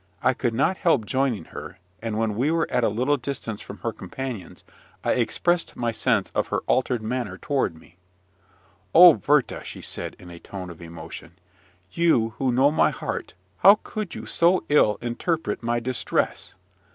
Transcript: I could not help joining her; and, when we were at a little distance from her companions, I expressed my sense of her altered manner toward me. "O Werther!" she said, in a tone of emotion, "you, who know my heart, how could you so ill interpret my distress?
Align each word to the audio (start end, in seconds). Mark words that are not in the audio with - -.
I 0.23 0.33
could 0.33 0.55
not 0.55 0.77
help 0.77 1.05
joining 1.05 1.43
her; 1.53 1.77
and, 2.01 2.17
when 2.17 2.33
we 2.33 2.49
were 2.49 2.65
at 2.71 2.83
a 2.83 2.89
little 2.89 3.17
distance 3.17 3.61
from 3.61 3.77
her 3.85 3.93
companions, 3.93 4.63
I 5.03 5.11
expressed 5.11 5.75
my 5.75 5.91
sense 5.91 6.31
of 6.33 6.47
her 6.47 6.61
altered 6.65 7.03
manner 7.03 7.37
toward 7.37 7.75
me. 7.79 7.97
"O 8.95 9.21
Werther!" 9.27 9.63
she 9.63 9.83
said, 9.83 10.15
in 10.17 10.31
a 10.31 10.39
tone 10.39 10.71
of 10.71 10.81
emotion, 10.81 11.33
"you, 11.91 12.29
who 12.39 12.51
know 12.51 12.71
my 12.71 12.89
heart, 12.89 13.35
how 13.59 13.77
could 13.83 14.15
you 14.15 14.25
so 14.25 14.63
ill 14.69 14.97
interpret 15.03 15.61
my 15.61 15.79
distress? 15.79 16.55